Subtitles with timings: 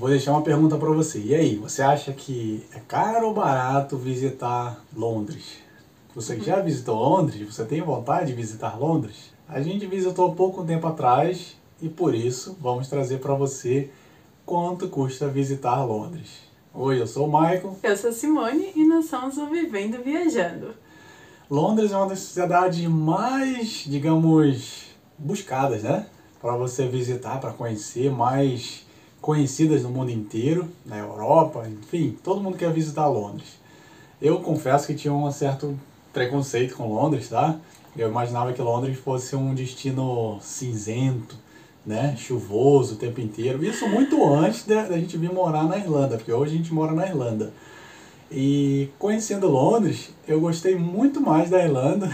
[0.00, 1.20] Vou deixar uma pergunta para você.
[1.20, 5.58] E aí, você acha que é caro ou barato visitar Londres?
[6.14, 9.34] Você que já visitou Londres, você tem vontade de visitar Londres?
[9.46, 13.90] A gente visitou pouco tempo atrás e por isso vamos trazer para você
[14.46, 16.30] quanto custa visitar Londres.
[16.72, 17.76] Oi, eu sou o Michael.
[17.82, 20.72] Eu sou a Simone e nós somos o Vivendo Viajando.
[21.50, 26.06] Londres é uma das cidades mais, digamos, buscadas, né?
[26.40, 28.88] Para você visitar, para conhecer, mais
[29.20, 33.58] conhecidas no mundo inteiro, na Europa, enfim, todo mundo quer visitar Londres.
[34.20, 35.78] Eu confesso que tinha um certo
[36.12, 37.58] preconceito com Londres, tá?
[37.96, 41.36] Eu imaginava que Londres fosse um destino cinzento,
[41.84, 43.64] né, chuvoso o tempo inteiro.
[43.64, 46.92] Isso muito antes da, da gente vir morar na Irlanda, porque hoje a gente mora
[46.92, 47.52] na Irlanda.
[48.30, 52.08] E conhecendo Londres, eu gostei muito mais da Irlanda,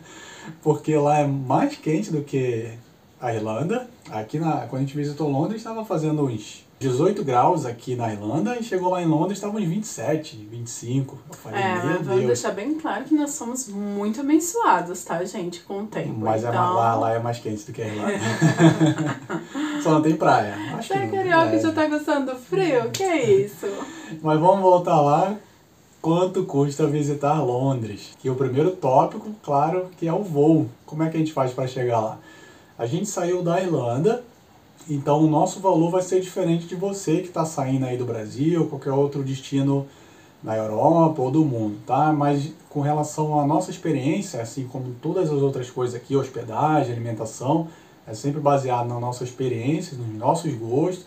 [0.62, 2.72] porque lá é mais quente do que
[3.22, 3.88] a Irlanda.
[4.10, 8.58] Aqui na, quando a gente visitou Londres, estava fazendo uns 18 graus aqui na Irlanda
[8.58, 11.16] e chegou lá em Londres, estava uns 27, 25.
[11.30, 15.60] Eu falei, é, meu vamos deixar bem claro que nós somos muito abençoados, tá, gente,
[15.60, 16.16] com o tempo.
[16.18, 16.60] Mas é então...
[16.60, 18.12] mais- lá, lá é mais quente do que a Irlanda.
[19.82, 20.54] Só não tem praia.
[20.76, 21.58] Acho Você que é carioca É.
[21.60, 22.90] já tá gostando do frio?
[22.90, 23.66] Que isso?
[24.20, 25.36] Mas vamos voltar lá.
[26.00, 28.10] Quanto custa visitar Londres?
[28.18, 30.68] Que o primeiro tópico, claro, que é o voo.
[30.84, 32.18] Como é que a gente faz para chegar lá?
[32.78, 34.24] A gente saiu da Irlanda,
[34.88, 38.66] então o nosso valor vai ser diferente de você que está saindo aí do Brasil,
[38.66, 39.86] qualquer outro destino
[40.42, 42.12] na Europa ou do mundo, tá?
[42.12, 47.68] Mas com relação à nossa experiência, assim como todas as outras coisas aqui, hospedagem, alimentação,
[48.06, 51.06] é sempre baseado na nossa experiência, nos nossos gostos.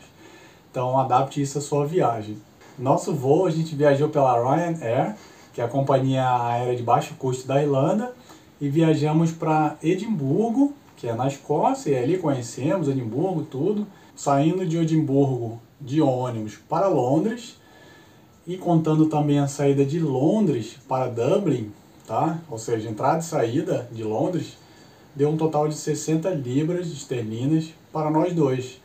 [0.71, 2.37] Então adapte isso à sua viagem.
[2.77, 5.15] Nosso voo a gente viajou pela Ryanair,
[5.53, 8.13] que é a companhia aérea de baixo custo da Irlanda,
[8.61, 13.87] e viajamos para Edimburgo, que é na Escócia, e ali conhecemos Edimburgo, tudo.
[14.15, 17.57] Saindo de Edimburgo de ônibus para Londres,
[18.47, 21.71] e contando também a saída de Londres para Dublin,
[22.07, 22.39] tá?
[22.49, 24.57] Ou seja, entrada e saída de Londres,
[25.15, 28.79] deu um total de 60 libras esterlinas para nós dois.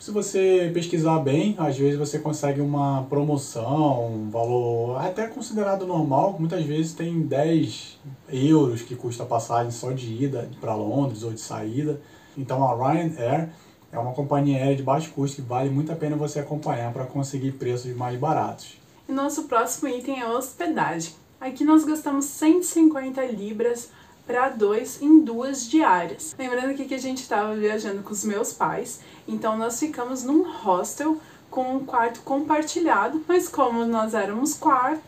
[0.00, 6.36] Se você pesquisar bem, às vezes você consegue uma promoção, um valor até considerado normal.
[6.38, 7.98] Muitas vezes tem 10
[8.32, 12.00] euros que custa a passagem só de ida para Londres ou de saída.
[12.34, 13.50] Então a Ryanair
[13.92, 17.04] é uma companhia aérea de baixo custo que vale muito a pena você acompanhar para
[17.04, 18.78] conseguir preços mais baratos.
[19.06, 21.12] E nosso próximo item é hospedagem.
[21.38, 23.90] Aqui nós gastamos 150 libras
[24.30, 26.36] para dois em duas diárias.
[26.38, 30.48] Lembrando aqui que a gente estava viajando com os meus pais, então nós ficamos num
[30.48, 31.20] hostel
[31.50, 35.02] com um quarto compartilhado, mas como nós éramos quatro,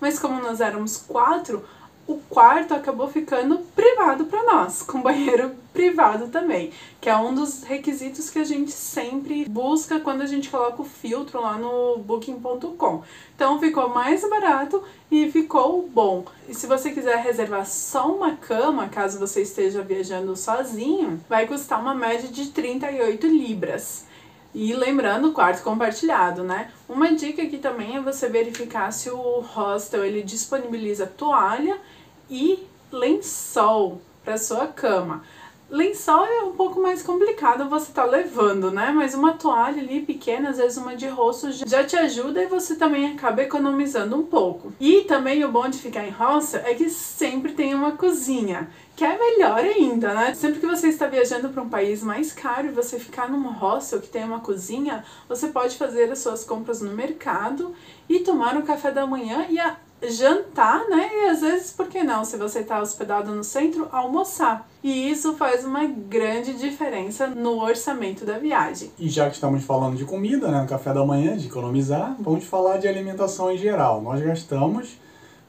[0.00, 1.64] mas como nós éramos quatro,
[2.08, 7.62] o quarto acabou ficando privado para nós, com banheiro privado também, que é um dos
[7.62, 13.02] requisitos que a gente sempre busca quando a gente coloca o filtro lá no booking.com.
[13.36, 16.24] Então ficou mais barato e ficou bom.
[16.48, 21.78] E se você quiser reservar só uma cama, caso você esteja viajando sozinho, vai custar
[21.80, 24.08] uma média de 38 libras.
[24.54, 26.70] E lembrando, quarto compartilhado, né?
[26.88, 31.78] Uma dica aqui também é você verificar se o hostel ele disponibiliza toalha
[32.30, 35.22] e lençol para sua cama.
[35.70, 38.90] Lençol é um pouco mais complicado você tá levando, né?
[38.90, 42.74] Mas uma toalha ali pequena, às vezes uma de rosto, já te ajuda e você
[42.76, 44.72] também acaba economizando um pouco.
[44.80, 49.04] E também o bom de ficar em hostel é que sempre tem uma cozinha, que
[49.04, 50.32] é melhor ainda, né?
[50.32, 54.00] Sempre que você está viajando para um país mais caro e você ficar num hostel
[54.00, 57.74] que tem uma cozinha, você pode fazer as suas compras no mercado
[58.08, 61.10] e tomar um café da manhã e a jantar, né?
[61.12, 62.24] E às vezes, por que não?
[62.24, 64.68] Se você está hospedado no centro, almoçar.
[64.82, 68.90] E isso faz uma grande diferença no orçamento da viagem.
[68.98, 72.44] E já que estamos falando de comida, né, no café da manhã, de economizar, vamos
[72.44, 74.00] falar de alimentação em geral.
[74.00, 74.98] Nós gastamos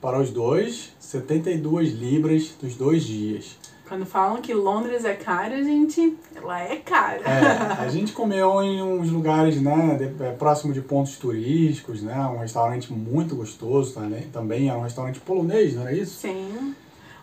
[0.01, 3.57] para os dois 72 libras dos dois dias.
[3.89, 7.21] Quando falam que Londres é caro, gente, ela é cara.
[7.27, 12.15] É, a gente comeu em uns lugares, né, de- é, próximo de pontos turísticos, né,
[12.27, 16.19] um restaurante muito gostoso também, também é um restaurante polonês, não era isso?
[16.21, 16.75] Sim.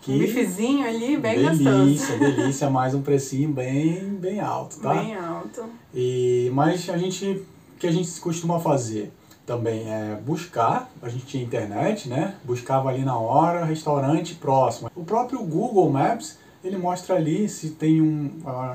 [0.03, 2.19] Que Um bifezinho ali, bem delícia, gostoso.
[2.37, 4.93] delícia, mais um precinho bem, bem alto, tá?
[4.95, 5.65] Bem alto.
[5.95, 9.13] E, mas a gente, o que a gente costuma fazer
[9.47, 12.35] também é buscar, a gente tinha internet, né?
[12.43, 14.91] Buscava ali na hora, restaurante próximo.
[14.97, 18.31] O próprio Google Maps, ele mostra ali se tem um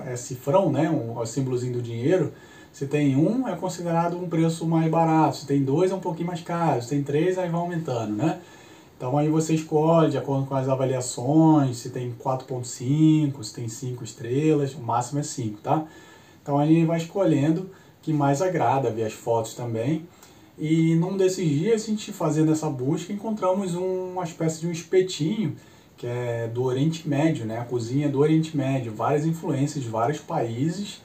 [0.05, 0.89] é cifrão, né?
[0.89, 2.31] Um, o símbolozinho do dinheiro.
[2.71, 5.37] Se tem um, é considerado um preço mais barato.
[5.37, 6.81] Se tem dois, é um pouquinho mais caro.
[6.81, 8.39] Se tem três, aí vai aumentando, né?
[9.01, 14.03] Então aí você escolhe de acordo com as avaliações, se tem 4.5, se tem 5
[14.03, 15.87] estrelas, o máximo é 5, tá?
[16.41, 17.71] Então aí vai escolhendo
[18.01, 20.07] que mais agrada, ver as fotos também.
[20.55, 24.71] E num desses dias, a gente fazendo essa busca, encontramos um, uma espécie de um
[24.71, 25.55] espetinho
[26.01, 27.59] que é do Oriente Médio, né?
[27.59, 30.99] A cozinha do Oriente Médio, várias influências de vários países.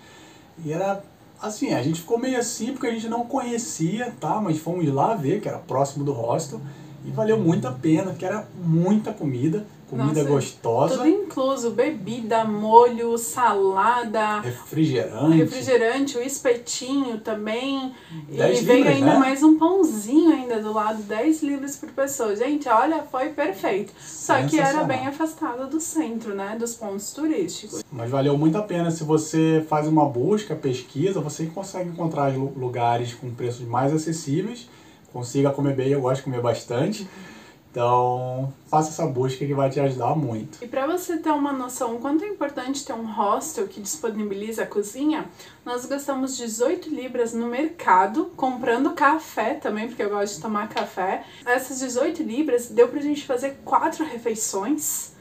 [0.64, 1.04] E era
[1.38, 4.40] assim, a gente ficou meio assim porque a gente não conhecia, tá?
[4.40, 6.62] Mas fomos lá ver, que era próximo do hostel,
[7.04, 10.96] e valeu muito a pena, que era muita comida comida Nossa, gostosa.
[10.96, 17.94] Tudo incluso, bebida, molho, salada, refrigerante, refrigerante, o espetinho também.
[18.28, 19.18] E veio ainda né?
[19.18, 22.34] mais um pãozinho ainda do lado, 10 libras por pessoa.
[22.34, 23.92] Gente, olha, foi perfeito.
[24.00, 27.84] Só que era bem afastado do centro, né, dos pontos turísticos.
[27.90, 33.14] Mas valeu muito a pena se você faz uma busca, pesquisa, você consegue encontrar lugares
[33.14, 34.68] com preços mais acessíveis,
[35.12, 37.02] consiga comer bem, eu gosto de comer bastante.
[37.02, 37.35] Uhum
[37.76, 40.64] então, faça essa busca que vai te ajudar muito.
[40.64, 44.66] E para você ter uma noção quanto é importante ter um hostel que disponibiliza a
[44.66, 45.26] cozinha,
[45.62, 51.22] nós gastamos 18 libras no mercado, comprando café também, porque eu gosto de tomar café.
[51.44, 55.14] Essas 18 libras deu pra gente fazer quatro refeições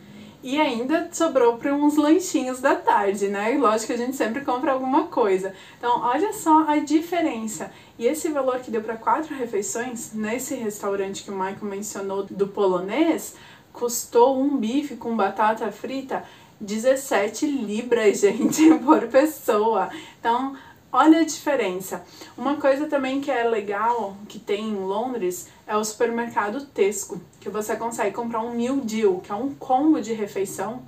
[0.45, 3.55] e ainda sobrou para uns lanchinhos da tarde, né?
[3.55, 5.55] E lógico que a gente sempre compra alguma coisa.
[5.75, 7.71] Então, olha só a diferença.
[7.97, 12.47] E esse valor que deu para quatro refeições, nesse restaurante que o Michael mencionou do
[12.47, 13.35] polonês,
[13.73, 16.23] custou um bife com batata frita
[16.61, 19.89] 17 libras, gente, por pessoa.
[20.19, 20.55] Então,
[20.95, 22.05] Olha a diferença.
[22.37, 27.49] Uma coisa também que é legal, que tem em Londres, é o supermercado Tesco, que
[27.49, 30.83] você consegue comprar um meal deal, que é um combo de refeição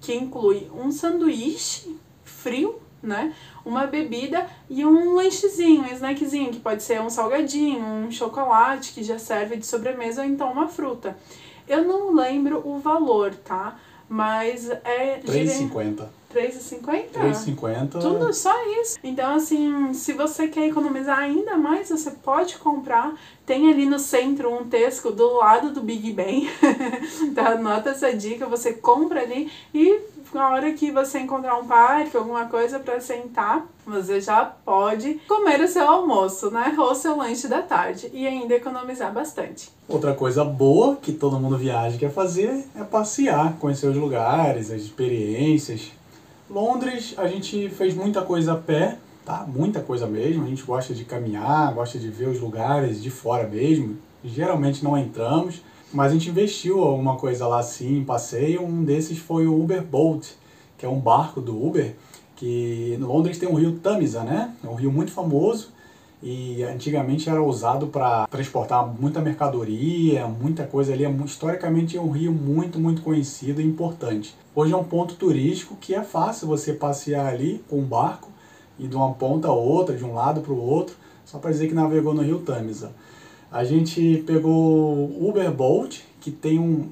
[0.00, 3.34] que inclui um sanduíche frio, né?
[3.64, 9.02] Uma bebida e um lanchezinho, um snackzinho, que pode ser um salgadinho, um chocolate que
[9.02, 11.18] já serve de sobremesa ou então uma fruta.
[11.66, 13.80] Eu não lembro o valor, tá?
[14.08, 15.18] Mas é.
[15.26, 16.19] 3,50.
[16.34, 17.10] 3,50?
[17.12, 18.00] 3,50.
[18.00, 18.98] Tudo só isso.
[19.02, 23.14] Então, assim, se você quer economizar ainda mais, você pode comprar.
[23.44, 26.48] Tem ali no centro um Tesco do lado do Big Ben.
[27.22, 30.00] então, anota essa dica, você compra ali e
[30.34, 35.60] na hora que você encontrar um parque, alguma coisa para sentar, você já pode comer
[35.60, 36.74] o seu almoço, né?
[36.78, 39.70] Ou seu lanche da tarde e ainda economizar bastante.
[39.88, 44.82] Outra coisa boa que todo mundo viaja quer fazer é passear, conhecer os lugares, as
[44.82, 45.92] experiências.
[46.50, 49.46] Londres, a gente fez muita coisa a pé, tá?
[49.46, 50.44] Muita coisa mesmo.
[50.44, 53.96] A gente gosta de caminhar, gosta de ver os lugares de fora mesmo.
[54.24, 55.62] Geralmente não entramos,
[55.92, 58.64] mas a gente investiu alguma coisa lá sim, em passeio.
[58.64, 60.26] Um desses foi o Uber Bolt,
[60.76, 61.94] que é um barco do Uber,
[62.34, 64.52] que em Londres tem o rio Tamisa, né?
[64.64, 65.68] É um rio muito famoso
[66.22, 71.04] e antigamente era usado para transportar muita mercadoria, muita coisa ali.
[71.04, 74.36] É historicamente é um rio muito, muito conhecido e importante.
[74.54, 78.28] Hoje é um ponto turístico que é fácil você passear ali com um barco
[78.78, 80.94] e de uma ponta a outra, de um lado para o outro,
[81.24, 82.92] só para dizer que navegou no rio Tamisa.
[83.50, 86.88] A gente pegou Uber Bolt, que tem um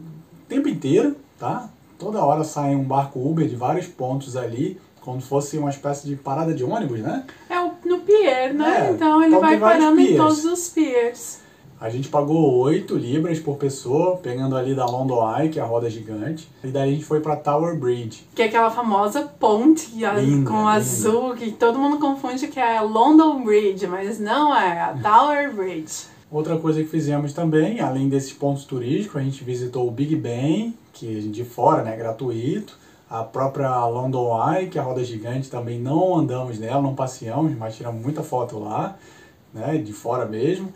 [0.49, 1.69] tempo inteiro, tá?
[1.99, 6.07] Toda hora sai um barco Uber de vários pontos ali, como se fosse uma espécie
[6.07, 7.25] de parada de ônibus, né?
[7.49, 7.58] É
[7.89, 8.89] no pier, né?
[8.89, 11.41] É, então ele então vai parando em todos os piers.
[11.81, 15.65] A gente pagou 8 libras por pessoa, pegando ali da London Eye, que é a
[15.65, 16.49] roda gigante.
[16.65, 18.27] E daí a gente foi pra Tower Bridge.
[18.35, 20.71] Que é aquela famosa ponte linda, com linda.
[20.71, 25.55] azul, que todo mundo confunde que é a London Bridge, mas não é, a Tower
[25.55, 26.07] Bridge.
[26.31, 30.75] Outra coisa que fizemos também, além desses pontos turísticos, a gente visitou o Big Ben,
[30.93, 32.77] que de fora, né, gratuito.
[33.11, 37.57] A própria London Eye, que é a roda gigante, também não andamos nela, não passeamos,
[37.57, 38.99] mas tiramos muita foto lá,
[39.53, 40.73] né, de fora mesmo.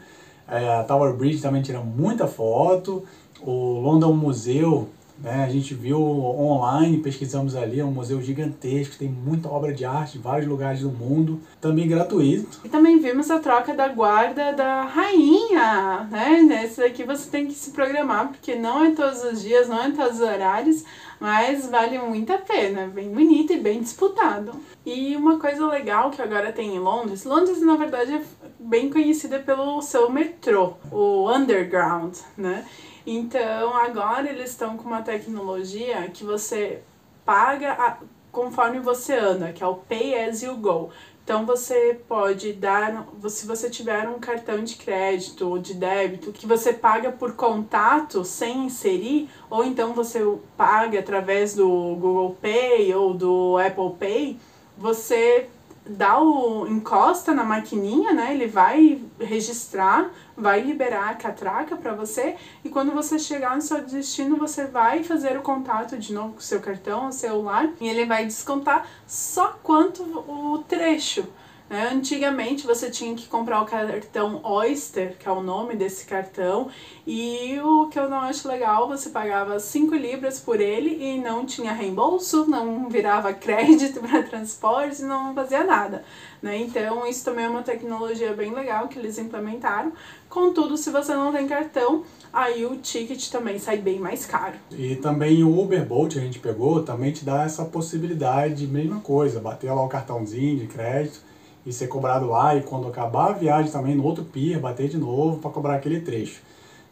[0.49, 3.05] É, a Tower Bridge também tira muita foto.
[3.43, 4.89] O London Museu,
[5.23, 9.85] né, a gente viu online, pesquisamos ali, é um museu gigantesco, tem muita obra de
[9.85, 12.61] arte de vários lugares do mundo, também gratuito.
[12.65, 16.43] E também vimos a troca da guarda da rainha, né?
[16.43, 19.93] Nesse aqui você tem que se programar, porque não é todos os dias, não é
[19.93, 20.85] todos os horários,
[21.21, 24.53] mas vale muito a pena, bem bonito e bem disputado.
[24.85, 28.23] E uma coisa legal que agora tem em Londres, Londres na verdade é
[28.59, 32.65] bem conhecida pelo seu metrô, o Underground, né?
[33.07, 36.83] Então agora eles estão com uma tecnologia que você
[37.25, 37.99] paga a,
[38.31, 40.91] conforme você anda, que é o Pay as you go.
[41.25, 46.47] Então você pode dar, se você tiver um cartão de crédito ou de débito que
[46.47, 50.21] você paga por contato sem inserir, ou então você
[50.57, 54.39] paga através do Google Pay ou do Apple Pay,
[54.77, 55.49] você
[55.87, 58.33] dá o encosta na maquininha, né?
[58.33, 63.83] Ele vai registrar, vai liberar a catraca para você e quando você chegar no seu
[63.85, 67.89] destino, você vai fazer o contato de novo com o seu cartão, o celular, e
[67.89, 71.27] ele vai descontar só quanto o trecho
[71.73, 71.89] Né?
[71.91, 76.69] Antigamente você tinha que comprar o cartão Oyster, que é o nome desse cartão,
[77.07, 81.47] e o que eu não acho legal, você pagava 5 libras por ele e não
[81.47, 86.05] tinha reembolso, não virava crédito para transporte, não fazia nada.
[86.43, 86.59] Né?
[86.59, 89.95] Então, isso também é uma tecnologia bem legal que eles implementaram.
[90.29, 94.57] Contudo, se você não tem cartão, aí o ticket também sai bem mais caro.
[94.71, 99.41] E também o Uber Bolt a gente pegou também te dá essa possibilidade, mesma coisa,
[99.41, 101.32] bater lá o cartãozinho de crédito
[101.65, 104.99] e ser cobrado lá e quando acabar a viagem também no outro pier, bater de
[104.99, 106.43] novo para cobrar aquele trecho.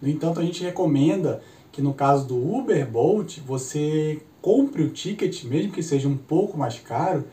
[0.00, 5.44] No entanto, a gente recomenda que no caso do Uber Bolt, você compre o ticket,
[5.44, 7.24] mesmo que seja um pouco mais caro,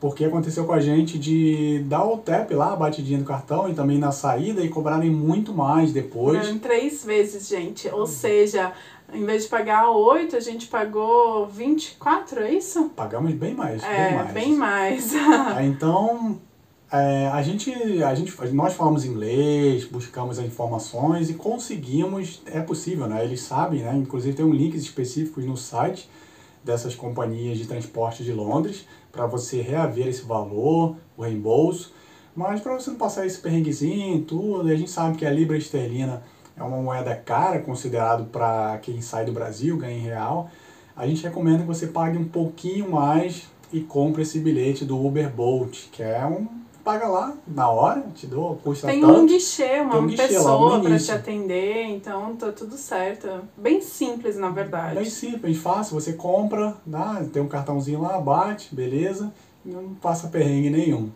[0.00, 3.74] porque aconteceu com a gente de dar o tap lá, a batidinha do cartão e
[3.74, 6.48] também na saída e cobrarem muito mais depois.
[6.48, 7.88] Em três vezes, gente.
[7.88, 8.72] Ou seja,
[9.14, 12.90] em vez de pagar 8, a gente pagou 24, é isso?
[12.96, 13.80] Pagamos bem mais.
[13.84, 14.32] É, bem mais.
[14.32, 15.12] Bem mais.
[15.62, 16.40] Então,
[16.92, 17.72] é, a, gente,
[18.02, 23.24] a gente, nós falamos inglês, buscamos as informações e conseguimos, é possível, né?
[23.24, 23.96] Eles sabem, né?
[23.96, 26.06] Inclusive tem um links específicos no site
[26.62, 31.94] dessas companhias de transporte de Londres para você reaver esse valor, o reembolso.
[32.36, 36.22] Mas para você não passar esse perrenguezinho, tudo, a gente sabe que a libra esterlina
[36.54, 40.50] é uma moeda cara, considerado para quem sai do Brasil, ganha em real.
[40.94, 45.30] A gente recomenda que você pague um pouquinho mais e compre esse bilhete do Uber
[45.30, 49.20] Bolt, que é um paga lá na hora, te dou, custa tem tanto.
[49.20, 53.28] Um guichê, uma um guichê pessoa para te atender, então tá tudo certo.
[53.56, 54.96] Bem simples, na verdade.
[54.96, 55.98] Bem simples, fácil.
[55.98, 59.32] Você compra, dá, tem um cartãozinho lá, bate, beleza,
[59.64, 61.10] não passa perrengue nenhum.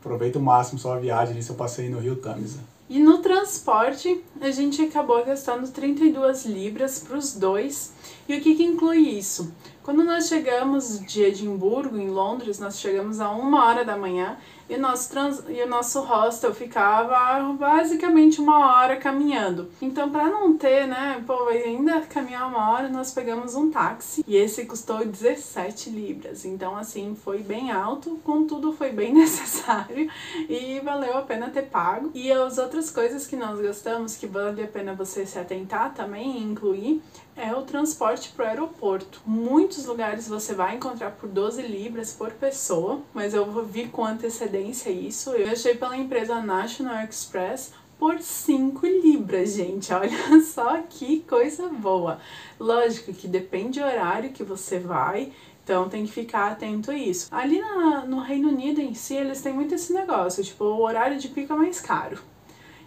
[0.00, 2.60] Aproveita o máximo sua viagem ali, seu passeio no Rio Tamisa.
[2.88, 7.92] E no transporte, a gente acabou gastando 32 libras para os dois.
[8.28, 9.52] E o que, que inclui isso?
[9.86, 14.36] Quando nós chegamos de Edimburgo, em Londres, nós chegamos a uma hora da manhã
[14.68, 19.70] e o nosso, trans, e o nosso hostel ficava basicamente uma hora caminhando.
[19.80, 24.36] Então, para não ter, né, pô, ainda caminhar uma hora, nós pegamos um táxi e
[24.36, 26.44] esse custou 17 libras.
[26.44, 30.10] Então, assim, foi bem alto, contudo, foi bem necessário
[30.48, 32.10] e valeu a pena ter pago.
[32.12, 36.38] E as outras coisas que nós gastamos, que vale a pena você se atentar também
[36.38, 37.00] e incluir,
[37.36, 39.20] é o transporte para o aeroporto.
[39.26, 44.88] Muitos lugares você vai encontrar por 12 libras por pessoa, mas eu vir com antecedência
[44.90, 45.30] isso.
[45.30, 49.92] Eu achei pela empresa National Express por 5 libras, gente.
[49.94, 52.18] Olha só que coisa boa.
[52.58, 55.30] Lógico que depende do horário que você vai,
[55.62, 57.28] então tem que ficar atento a isso.
[57.30, 61.18] Ali na, no Reino Unido em si, eles têm muito esse negócio, tipo, o horário
[61.18, 62.18] de pico é mais caro.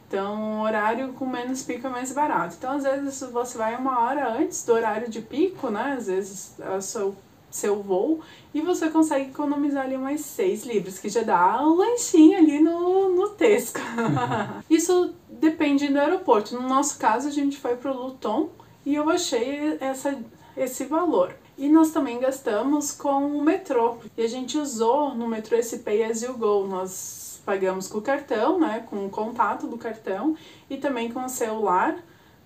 [0.09, 2.55] Então, horário com menos pico é mais barato.
[2.57, 5.93] Então, às vezes, você vai uma hora antes do horário de pico, né?
[5.95, 7.15] Às vezes, é o seu,
[7.51, 8.19] seu voo,
[8.51, 13.15] e você consegue economizar ali umas 6 libras, que já dá um lanchinho ali no,
[13.15, 13.79] no Tesco.
[14.67, 16.55] Isso depende do aeroporto.
[16.55, 18.49] No nosso caso, a gente foi para o Luton
[18.83, 20.17] e eu achei essa,
[20.57, 21.35] esse valor.
[21.55, 23.97] E nós também gastamos com o metrô.
[24.17, 26.65] E a gente usou no metrô esse Pay As You Go.
[26.65, 30.35] Nós pagamos com o cartão, né, com o contato do cartão
[30.69, 31.95] e também com o celular,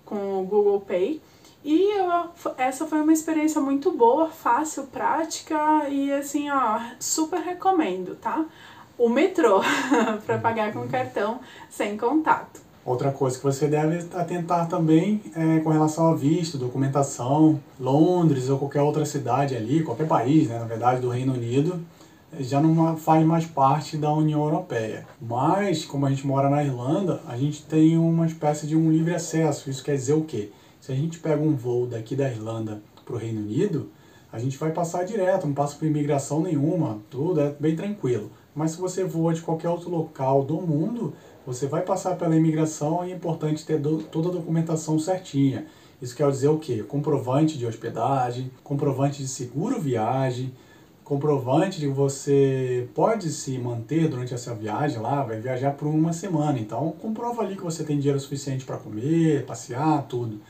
[0.02, 1.20] com o Google Pay.
[1.62, 8.14] E eu, essa foi uma experiência muito boa, fácil, prática e assim, ó, super recomendo,
[8.14, 8.46] tá?
[8.96, 9.60] O metrô
[10.24, 12.62] para pagar com cartão sem contato.
[12.82, 18.58] Outra coisa que você deve atentar também é com relação a visto, documentação, Londres ou
[18.58, 21.78] qualquer outra cidade ali, qualquer país, né, na verdade, do Reino Unido,
[22.40, 25.06] já não faz mais parte da União Europeia.
[25.20, 29.14] Mas, como a gente mora na Irlanda, a gente tem uma espécie de um livre
[29.14, 29.70] acesso.
[29.70, 30.50] Isso quer dizer o quê?
[30.80, 33.90] Se a gente pega um voo daqui da Irlanda para o Reino Unido,
[34.32, 38.30] a gente vai passar direto, não passa por imigração nenhuma, tudo é bem tranquilo.
[38.54, 41.14] Mas se você voa de qualquer outro local do mundo,
[41.46, 45.66] você vai passar pela imigração e é importante ter do, toda a documentação certinha.
[46.02, 46.82] Isso quer dizer o quê?
[46.82, 50.52] Comprovante de hospedagem, comprovante de seguro viagem,
[51.04, 56.12] comprovante de que você pode se manter durante essa viagem lá, vai viajar por uma
[56.12, 56.58] semana.
[56.58, 60.40] Então, comprova ali que você tem dinheiro suficiente para comer, passear, tudo.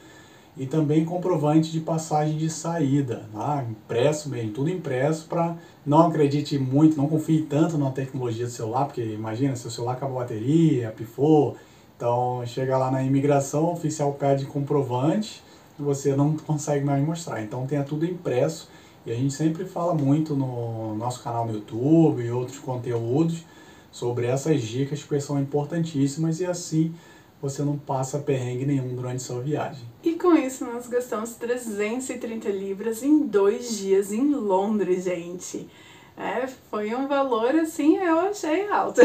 [0.56, 6.56] E também comprovante de passagem de saída, lá, impresso mesmo, tudo impresso para não acredite
[6.56, 10.94] muito, não confie tanto na tecnologia do celular, porque imagina, seu celular acabou a bateria,
[10.96, 11.56] pifou,
[11.96, 15.42] então chega lá na imigração, o oficial pede comprovante
[15.78, 17.42] você não consegue mais mostrar.
[17.42, 18.68] Então tenha tudo impresso
[19.06, 23.44] e a gente sempre fala muito no nosso canal no YouTube e outros conteúdos
[23.92, 26.94] sobre essas dicas que são importantíssimas e assim
[27.40, 29.84] você não passa perrengue nenhum durante sua viagem.
[30.02, 35.68] E com isso nós gastamos 330 libras em dois dias em Londres, gente.
[36.16, 39.00] É, foi um valor assim, eu achei alto.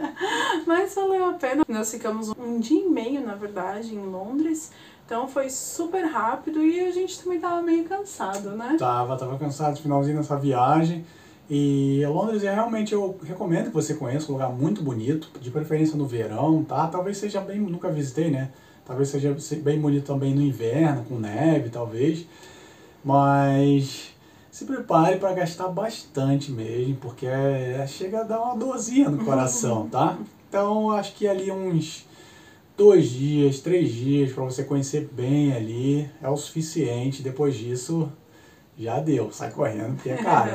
[0.66, 1.64] Mas valeu a pena.
[1.68, 4.72] Nós ficamos um dia e meio, na verdade, em Londres.
[5.04, 8.76] Então foi super rápido e a gente também tava meio cansado, né?
[8.78, 11.04] Tava, tava cansado, finalzinho dessa viagem.
[11.48, 15.96] E Londres é realmente, eu recomendo que você conheça, um lugar muito bonito, de preferência
[15.96, 16.86] no verão, tá?
[16.86, 18.50] Talvez seja bem, nunca visitei, né?
[18.86, 22.26] Talvez seja bem bonito também no inverno, com neve, talvez.
[23.04, 24.14] Mas
[24.50, 29.86] se prepare para gastar bastante mesmo, porque é, chega a dar uma dorzinha no coração,
[29.92, 30.16] tá?
[30.48, 32.06] Então acho que ali uns
[32.76, 37.22] dois dias, três dias para você conhecer bem ali é o suficiente.
[37.22, 38.12] Depois disso,
[38.76, 40.52] já deu, sai correndo porque é caro.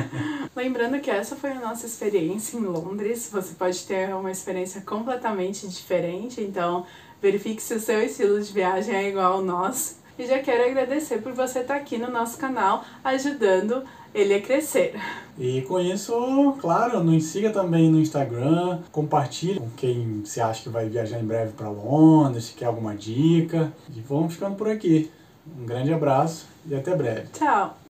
[0.54, 3.30] Lembrando que essa foi a nossa experiência em Londres.
[3.32, 6.86] Você pode ter uma experiência completamente diferente, então
[7.20, 10.02] verifique se o seu estilo de viagem é igual ao nosso.
[10.18, 13.82] E já quero agradecer por você estar aqui no nosso canal ajudando
[14.14, 14.94] ele a crescer.
[15.38, 20.68] E com isso, claro, nos siga também no Instagram, compartilhe com quem você acha que
[20.68, 23.72] vai viajar em breve para Londres, se quer alguma dica.
[23.94, 25.10] E vamos ficando por aqui.
[25.58, 27.28] Um grande abraço e até breve.
[27.32, 27.76] Tchau!